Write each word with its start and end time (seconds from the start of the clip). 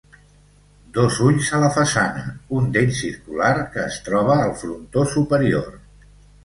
Dos 0.95 1.19
ulls 1.27 1.51
a 1.57 1.59
la 1.65 1.69
façana, 1.75 2.23
un 2.61 2.73
d'ells 2.79 3.03
circular, 3.07 3.53
que 3.77 3.87
es 3.93 4.01
troba 4.09 4.43
al 4.49 4.57
frontó 4.65 5.07
superior. 5.17 5.73